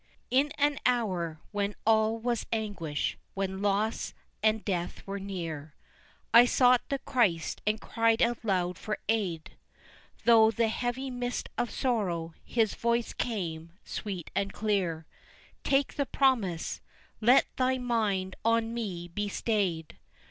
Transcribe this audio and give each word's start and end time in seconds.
In 0.31 0.51
an 0.57 0.79
hour 0.83 1.39
when 1.51 1.75
all 1.85 2.17
was 2.17 2.47
anguish, 2.51 3.19
when 3.35 3.61
loss 3.61 4.15
and 4.41 4.65
death 4.65 5.05
were 5.05 5.19
near, 5.19 5.75
I 6.33 6.45
sought 6.45 6.81
the 6.89 6.97
Christ 6.97 7.61
and 7.67 7.79
cried 7.79 8.19
aloud 8.19 8.79
for 8.79 8.97
aid, 9.07 9.51
Through 10.17 10.53
the 10.53 10.69
heavy 10.69 11.11
mist 11.11 11.49
of 11.55 11.69
sorrow, 11.69 12.33
His 12.43 12.73
voice 12.73 13.13
came, 13.13 13.73
sweet 13.85 14.31
and 14.35 14.51
clear 14.51 15.05
Take 15.63 15.93
the 15.93 16.07
promise, 16.07 16.81
let 17.19 17.45
thy 17.57 17.77
mind 17.77 18.35
on 18.43 18.73
Me 18.73 19.07
be 19.07 19.29
stayed. 19.29 19.99